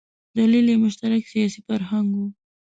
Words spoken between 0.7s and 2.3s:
یې مشترک سیاسي فرهنګ و.